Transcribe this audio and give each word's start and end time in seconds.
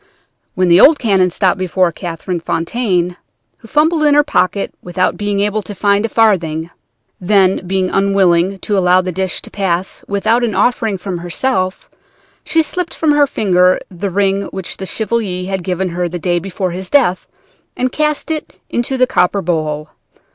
"Then 0.55 0.67
the 0.69 0.81
old 0.81 0.97
canon 0.97 1.29
stopped 1.29 1.59
before 1.59 1.91
Catherine 1.91 2.39
Fontaine, 2.39 3.17
who 3.59 3.67
fumbled 3.67 4.01
in 4.05 4.15
her 4.15 4.23
pocket 4.23 4.73
without 4.81 5.15
being 5.15 5.41
able 5.41 5.61
to 5.61 5.75
find 5.75 6.07
a 6.07 6.09
farthing. 6.09 6.71
Then, 7.19 7.67
being 7.67 7.91
unwilling 7.91 8.57
to 8.61 8.75
allow 8.75 9.01
the 9.01 9.11
dish 9.11 9.43
to 9.43 9.51
pass 9.51 10.03
without 10.07 10.43
an 10.43 10.55
offering 10.55 10.97
from 10.97 11.19
herself, 11.19 11.87
she 12.43 12.63
slipped 12.63 12.95
from 12.95 13.11
her 13.11 13.27
finger 13.27 13.79
the 13.91 14.09
ring 14.09 14.41
which 14.45 14.77
the 14.77 14.87
Chevalier 14.87 15.47
had 15.47 15.63
given 15.63 15.89
her 15.89 16.09
the 16.09 16.17
day 16.17 16.39
before 16.39 16.71
his 16.71 16.89
death, 16.89 17.27
and 17.77 17.91
cast 17.91 18.31
it 18.31 18.59
into 18.71 18.97
the 18.97 19.05
copper 19.05 19.43
bowl. 19.43 19.89